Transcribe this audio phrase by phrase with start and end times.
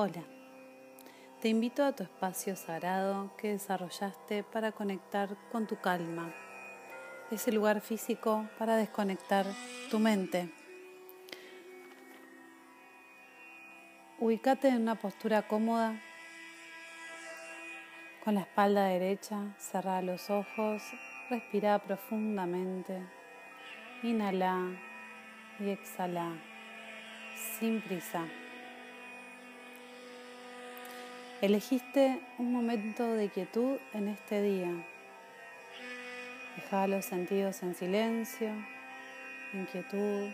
[0.00, 0.22] Hola,
[1.42, 6.32] te invito a tu espacio sagrado que desarrollaste para conectar con tu calma,
[7.32, 9.44] ese lugar físico para desconectar
[9.90, 10.54] tu mente.
[14.20, 16.00] Ubícate en una postura cómoda,
[18.22, 20.80] con la espalda derecha, cerra los ojos,
[21.28, 23.02] respira profundamente,
[24.04, 24.64] inhala
[25.58, 26.36] y exhala
[27.58, 28.28] sin prisa.
[31.40, 34.72] Elegiste un momento de quietud en este día.
[36.56, 38.48] Deja los sentidos en silencio,
[39.52, 40.30] en quietud,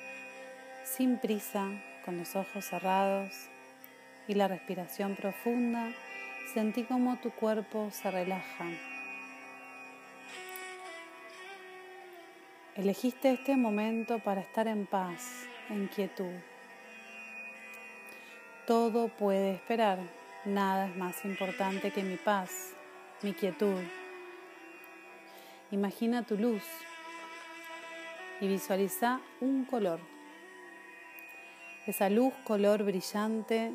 [0.82, 1.68] sin prisa,
[2.06, 3.50] con los ojos cerrados
[4.26, 5.92] y la respiración profunda.
[6.54, 8.64] Sentí como tu cuerpo se relaja.
[12.76, 16.32] Elegiste este momento para estar en paz, en quietud.
[18.66, 20.23] Todo puede esperar.
[20.44, 22.74] Nada es más importante que mi paz,
[23.22, 23.80] mi quietud.
[25.70, 26.62] Imagina tu luz
[28.42, 30.00] y visualiza un color.
[31.86, 33.72] Esa luz color brillante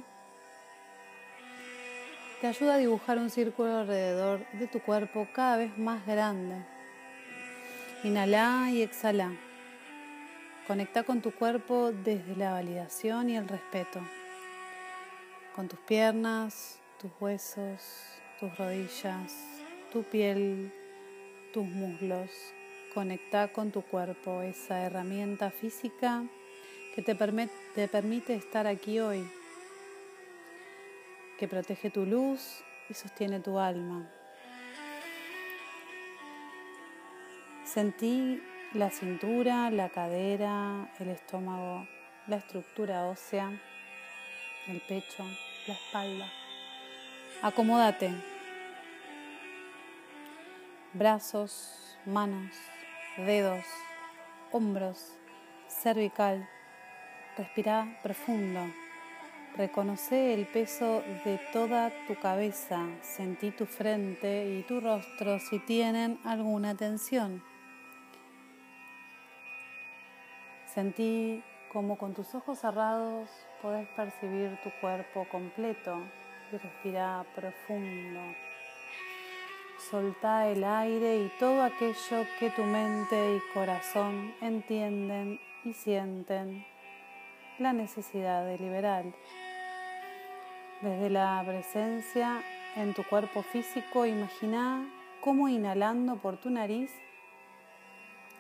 [2.40, 6.64] te ayuda a dibujar un círculo alrededor de tu cuerpo cada vez más grande.
[8.04, 9.32] Inhala y exhala.
[10.68, 14.02] Conecta con tu cuerpo desde la validación y el respeto
[15.56, 17.82] con tus piernas, tus huesos,
[18.40, 19.34] tus rodillas,
[19.92, 20.72] tu piel,
[21.54, 22.30] tus muslos.
[22.94, 26.24] Conecta con tu cuerpo, esa herramienta física
[26.96, 27.16] que te,
[27.76, 29.30] te permite estar aquí hoy,
[31.38, 34.10] que protege tu luz y sostiene tu alma.
[37.64, 38.42] Sentí
[38.74, 41.88] la cintura, la cadera, el estómago,
[42.28, 43.62] la estructura ósea,
[44.70, 45.24] el pecho
[45.68, 46.32] la espalda.
[47.42, 48.12] Acomódate.
[50.94, 52.56] Brazos, manos,
[53.18, 53.66] dedos,
[54.52, 55.14] hombros,
[55.68, 56.48] cervical.
[57.38, 58.62] Respira profundo.
[59.58, 62.86] Reconoce el peso de toda tu cabeza.
[63.02, 67.44] Sentí tu frente y tu rostro si tienen alguna tensión.
[70.74, 73.30] Sentí como con tus ojos cerrados
[73.62, 76.00] podés percibir tu cuerpo completo
[76.52, 78.20] y respira profundo.
[79.90, 86.66] Solta el aire y todo aquello que tu mente y corazón entienden y sienten
[87.60, 89.06] la necesidad de liberar.
[90.82, 92.42] Desde la presencia
[92.76, 94.86] en tu cuerpo físico, imagina
[95.22, 96.92] cómo inhalando por tu nariz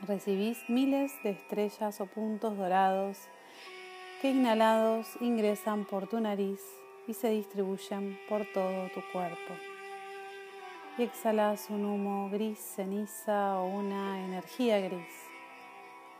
[0.07, 3.17] recibís miles de estrellas o puntos dorados
[4.21, 6.59] que inhalados ingresan por tu nariz
[7.07, 9.53] y se distribuyen por todo tu cuerpo.
[10.97, 15.29] Y exhalas un humo gris, ceniza o una energía gris.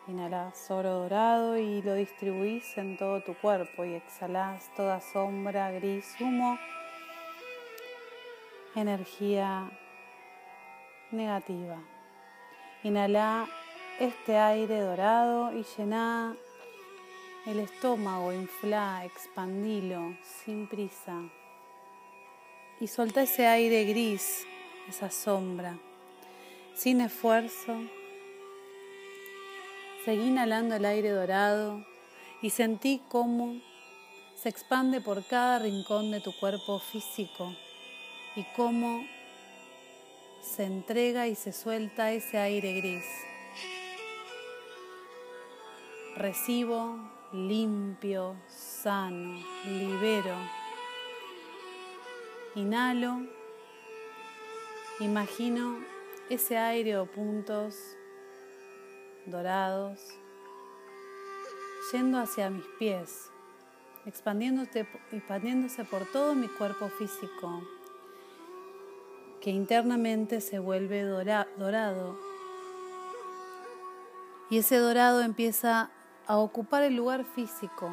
[0.08, 6.16] Inhalas oro dorado y lo distribuís en todo tu cuerpo y exhalas toda sombra, gris,
[6.20, 6.58] humo,
[8.76, 9.70] energía
[11.12, 11.78] negativa.
[12.84, 13.48] Inhala
[14.00, 16.34] este aire dorado y llena
[17.46, 21.22] el estómago, infla, expandilo sin prisa.
[22.80, 24.46] Y solta ese aire gris,
[24.88, 25.78] esa sombra,
[26.76, 27.76] sin esfuerzo.
[30.06, 31.86] Seguí inhalando el aire dorado
[32.42, 33.60] y sentí cómo
[34.36, 37.54] se expande por cada rincón de tu cuerpo físico
[38.38, 39.06] y cómo
[40.42, 43.29] se entrega y se suelta ese aire gris.
[46.20, 47.00] Recibo,
[47.32, 50.36] limpio, sano, libero.
[52.56, 53.22] Inhalo,
[55.00, 55.80] imagino
[56.30, 57.96] ese aire o puntos
[59.28, 60.02] dorados
[61.94, 63.32] yendo hacia mis pies,
[64.06, 67.64] expandiéndose, expandiéndose por todo mi cuerpo físico,
[69.40, 72.20] que internamente se vuelve dorado.
[74.50, 75.92] Y ese dorado empieza
[76.30, 77.92] a ocupar el lugar físico.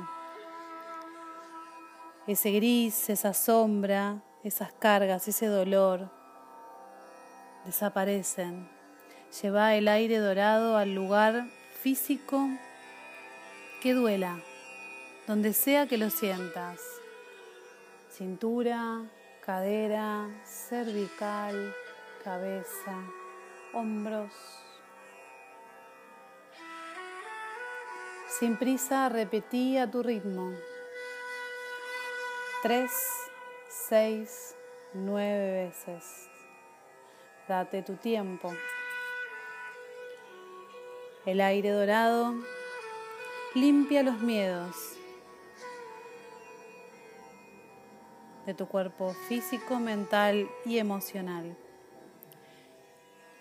[2.26, 6.10] Ese gris, esa sombra, esas cargas, ese dolor
[7.64, 8.68] desaparecen.
[9.40, 11.46] Lleva el aire dorado al lugar
[11.80, 12.46] físico
[13.80, 14.38] que duela,
[15.26, 16.78] donde sea que lo sientas.
[18.10, 19.00] Cintura,
[19.40, 21.74] cadera, cervical,
[22.22, 22.98] cabeza,
[23.72, 24.65] hombros.
[28.38, 30.52] Sin prisa repetí a tu ritmo.
[32.62, 32.90] Tres,
[33.88, 34.54] seis,
[34.92, 36.28] nueve veces.
[37.48, 38.52] Date tu tiempo.
[41.24, 42.34] El aire dorado
[43.54, 44.76] limpia los miedos
[48.44, 51.56] de tu cuerpo físico, mental y emocional.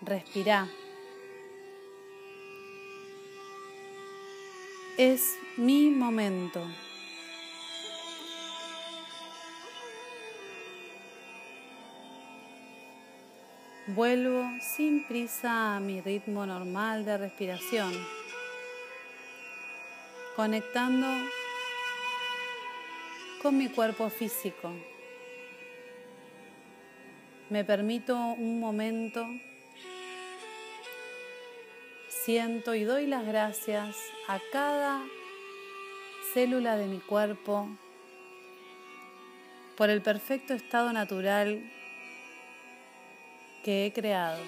[0.00, 0.66] Respira.
[4.98, 6.62] Es mi momento.
[13.88, 17.92] Vuelvo sin prisa a mi ritmo normal de respiración,
[20.34, 21.06] conectando
[23.42, 24.72] con mi cuerpo físico.
[27.50, 29.26] Me permito un momento,
[32.26, 33.96] siento y doy las gracias
[34.26, 35.00] a cada
[36.34, 37.68] célula de mi cuerpo
[39.76, 41.62] por el perfecto estado natural
[43.62, 44.42] que he creado.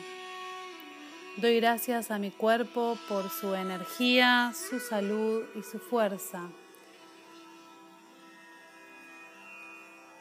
[1.36, 6.48] Doy gracias a mi cuerpo por su energía, su salud y su fuerza.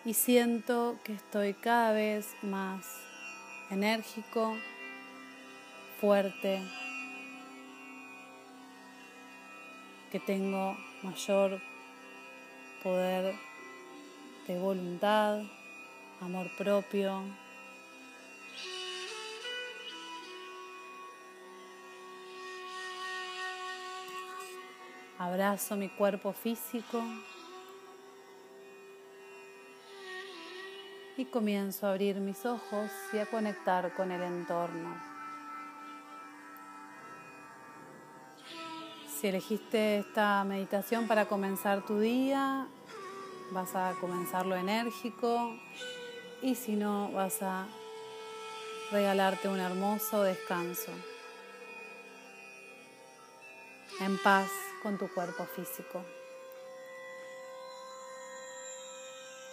[0.06, 2.86] y siento que estoy cada vez más
[3.70, 4.56] enérgico,
[6.00, 6.62] fuerte,
[10.12, 11.62] que tengo mayor
[12.84, 13.36] poder
[14.48, 15.42] de voluntad,
[16.22, 17.22] amor propio.
[25.20, 27.04] Abrazo mi cuerpo físico.
[31.18, 35.17] y comienzo a abrir mis ojos y a conectar con el entorno.
[39.20, 42.68] Si elegiste esta meditación para comenzar tu día,
[43.50, 45.56] vas a comenzarlo enérgico
[46.44, 47.66] y si no, vas a
[48.92, 50.92] regalarte un hermoso descanso
[54.02, 54.52] en paz
[54.84, 56.06] con tu cuerpo físico.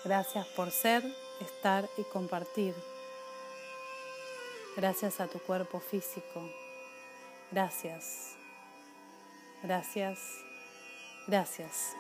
[0.05, 1.03] Gracias por ser
[1.41, 2.75] estar y compartir.
[4.77, 6.43] Gracias a tu cuerpo físico.
[7.51, 8.44] Gracias.
[9.65, 10.45] Gracias.
[11.27, 11.97] Gracias.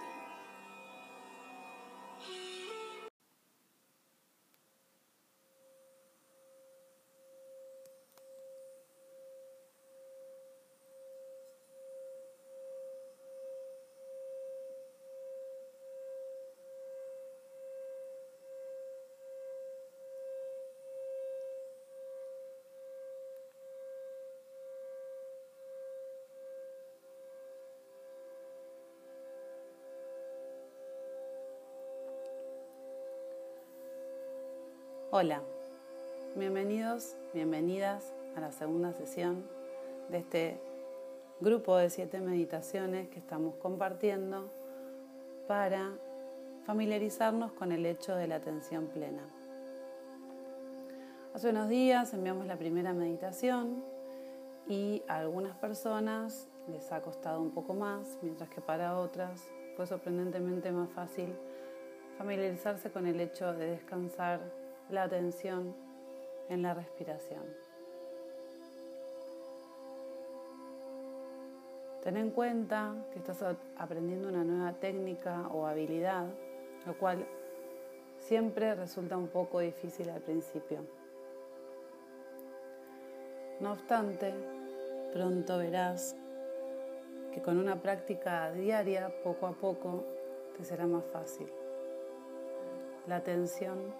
[35.16, 35.42] Hola,
[36.34, 39.48] bienvenidos, bienvenidas a la segunda sesión
[40.08, 40.60] de este
[41.38, 44.50] grupo de siete meditaciones que estamos compartiendo
[45.46, 45.92] para
[46.66, 49.22] familiarizarnos con el hecho de la atención plena.
[51.32, 53.84] Hace unos días enviamos la primera meditación
[54.66, 59.86] y a algunas personas les ha costado un poco más, mientras que para otras fue
[59.86, 61.36] sorprendentemente más fácil
[62.18, 65.74] familiarizarse con el hecho de descansar la atención
[66.48, 67.42] en la respiración.
[72.02, 73.42] Ten en cuenta que estás
[73.78, 76.26] aprendiendo una nueva técnica o habilidad,
[76.84, 77.26] lo cual
[78.18, 80.80] siempre resulta un poco difícil al principio.
[83.60, 84.34] No obstante,
[85.14, 86.14] pronto verás
[87.32, 90.04] que con una práctica diaria, poco a poco,
[90.56, 91.50] te será más fácil.
[93.06, 93.94] La atención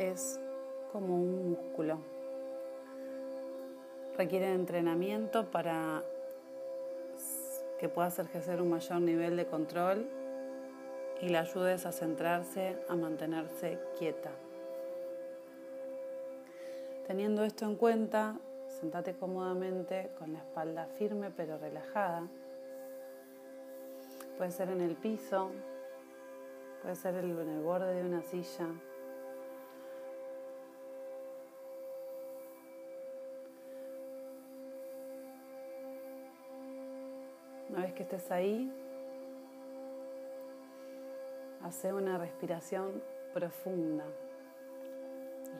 [0.00, 0.40] es
[0.92, 1.98] como un músculo.
[4.16, 6.02] Requiere entrenamiento para
[7.78, 10.06] que puedas ejercer un mayor nivel de control
[11.20, 14.30] y le ayudes a centrarse, a mantenerse quieta.
[17.06, 18.36] Teniendo esto en cuenta,
[18.68, 22.26] sentate cómodamente con la espalda firme pero relajada.
[24.38, 25.50] Puede ser en el piso,
[26.82, 28.66] puede ser en el borde de una silla,
[37.92, 38.72] que estés ahí,
[41.62, 44.04] hace una respiración profunda.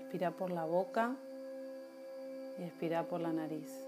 [0.01, 1.17] Inspira por la boca
[2.59, 3.87] y expira por la nariz.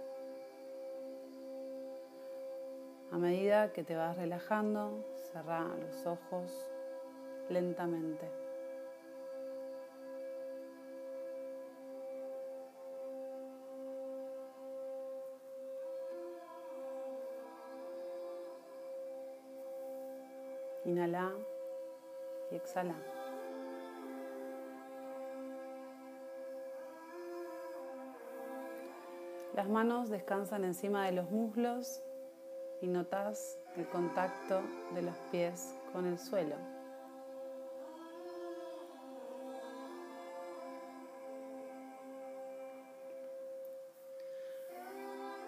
[3.10, 6.70] A medida que te vas relajando, cerra los ojos
[7.50, 8.30] lentamente.
[20.92, 21.32] Inhala
[22.50, 22.94] y exhala.
[29.54, 32.02] Las manos descansan encima de los muslos
[32.82, 34.60] y notas el contacto
[34.94, 36.56] de los pies con el suelo.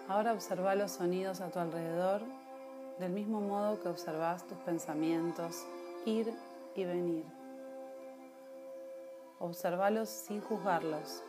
[0.07, 2.23] Ahora observa los sonidos a tu alrededor
[2.99, 5.65] del mismo modo que observas tus pensamientos
[6.05, 6.33] ir
[6.75, 7.25] y venir.
[9.39, 11.23] Observalos sin juzgarlos,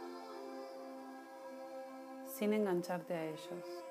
[2.25, 3.85] sin engancharte a ellos.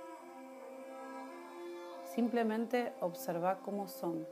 [2.13, 4.25] Simplemente observa cómo son.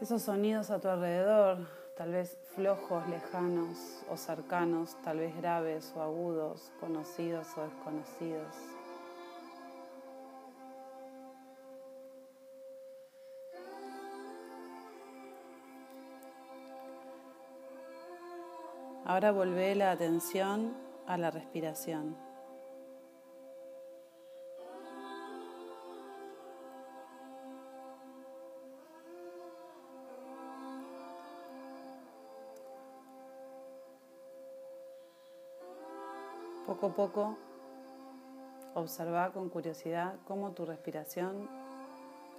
[0.00, 6.02] Esos sonidos a tu alrededor, tal vez flojos, lejanos o cercanos, tal vez graves o
[6.02, 8.54] agudos, conocidos o desconocidos.
[19.06, 20.74] Ahora volvé la atención
[21.06, 22.23] a la respiración.
[36.66, 37.36] Poco a poco
[38.74, 41.46] observa con curiosidad cómo tu respiración,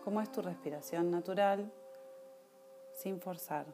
[0.04, 1.72] cómo es tu respiración natural
[2.96, 3.68] sin forzar.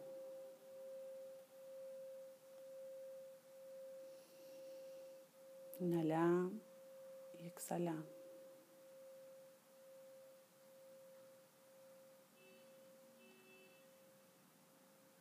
[5.79, 6.49] Inhala
[7.39, 7.95] y exhala.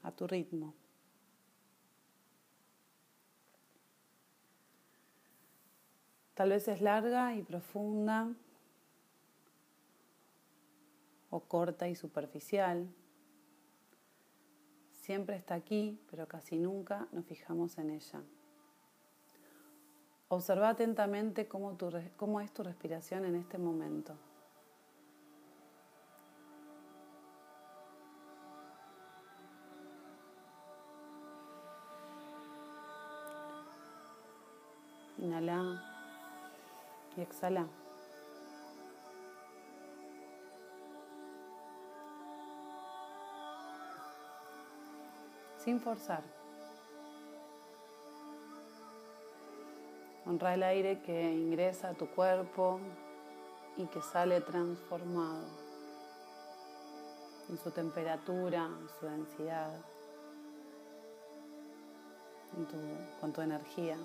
[0.03, 0.75] A tu ritmo.
[6.41, 8.33] Tal vez es larga y profunda
[11.29, 12.89] o corta y superficial.
[14.91, 18.23] Siempre está aquí, pero casi nunca nos fijamos en ella.
[20.29, 21.77] Observa atentamente cómo,
[22.41, 24.15] es tu respiración en este momento.
[35.19, 35.90] Inhala
[37.21, 37.67] exhala.
[45.59, 46.23] Sin forzar.
[50.27, 52.79] Honra el aire que ingresa a tu cuerpo
[53.77, 55.45] y que sale transformado
[57.49, 59.73] en su temperatura, en su densidad,
[63.21, 63.97] con tu energía.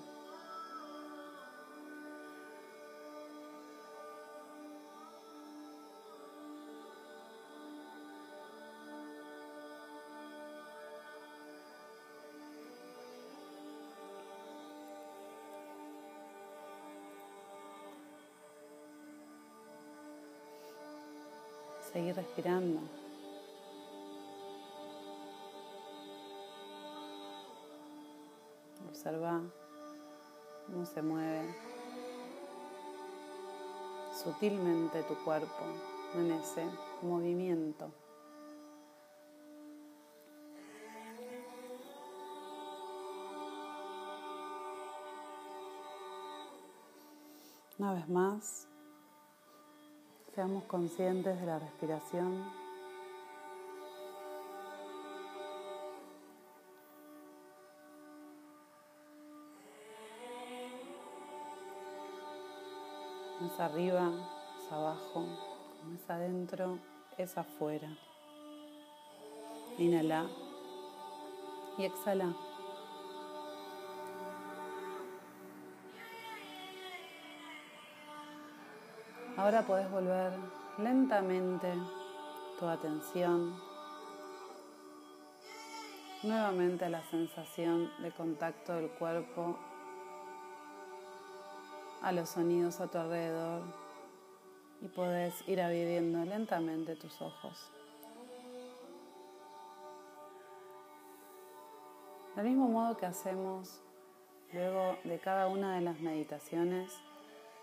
[21.96, 22.80] Seguir respirando.
[28.86, 29.40] Observa
[30.66, 31.54] cómo se mueve
[34.12, 35.64] sutilmente tu cuerpo
[36.16, 36.66] en ese
[37.00, 37.90] movimiento.
[47.78, 48.68] Una vez más,
[50.36, 52.44] Seamos conscientes de la respiración.
[63.46, 64.12] Es arriba,
[64.58, 65.24] es abajo,
[65.80, 66.80] como es adentro,
[67.16, 67.88] es afuera.
[69.78, 70.26] Inhala
[71.78, 72.45] y exhala.
[79.36, 80.32] Ahora puedes volver
[80.78, 81.74] lentamente
[82.58, 83.54] tu atención
[86.22, 89.58] nuevamente a la sensación de contacto del cuerpo,
[92.00, 93.60] a los sonidos a tu alrededor
[94.80, 97.70] y puedes ir abriendo lentamente tus ojos.
[102.36, 103.82] Del mismo modo que hacemos
[104.54, 106.98] luego de cada una de las meditaciones,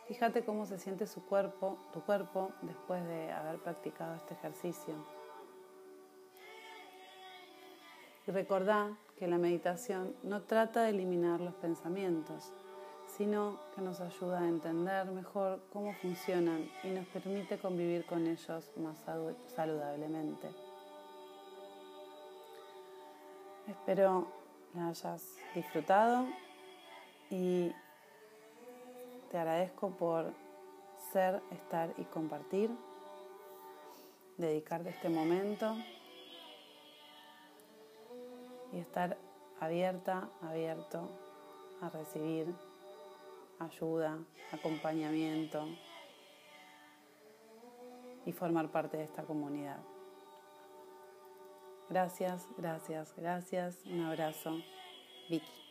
[0.08, 4.94] Fíjate cómo se siente su cuerpo, tu cuerpo, después de haber practicado este ejercicio.
[8.28, 12.54] Y recordá que la meditación no trata de eliminar los pensamientos,
[13.08, 18.72] sino que nos ayuda a entender mejor cómo funcionan y nos permite convivir con ellos
[18.78, 18.98] más
[19.56, 20.50] saludablemente.
[23.68, 24.28] Espero
[24.74, 26.26] la hayas disfrutado
[27.30, 27.72] y
[29.34, 30.32] te agradezco por
[31.12, 32.70] ser, estar y compartir,
[34.38, 35.76] dedicarte este momento
[38.72, 39.18] y estar
[39.60, 41.10] abierta, abierto
[41.82, 42.54] a recibir
[43.58, 44.20] ayuda,
[44.52, 45.66] acompañamiento
[48.28, 49.80] y formar parte de esta comunidad.
[51.90, 53.84] Gracias, gracias, gracias.
[53.88, 54.60] Un abrazo.
[55.28, 55.63] Vicky.